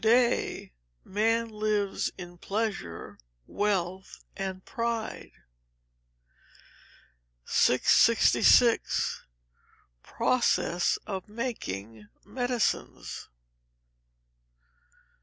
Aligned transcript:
[TO 0.03 0.09
DAY, 0.09 0.73
MAN 1.05 1.49
LIVES 1.49 2.11
IN 2.17 2.39
PLEASURE, 2.39 3.19
WEALTH 3.45 4.23
AND 4.35 4.65
PRIDE.] 4.65 5.31
666. 7.45 9.21
Process 10.01 10.97
of 11.05 11.29
Making 11.29 12.07
Medicines. 12.25 13.27